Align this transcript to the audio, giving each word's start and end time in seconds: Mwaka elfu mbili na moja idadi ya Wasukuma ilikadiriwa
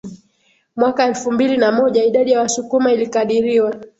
Mwaka 0.75 1.05
elfu 1.05 1.31
mbili 1.31 1.57
na 1.57 1.71
moja 1.71 2.03
idadi 2.05 2.31
ya 2.31 2.39
Wasukuma 2.39 2.93
ilikadiriwa 2.93 3.75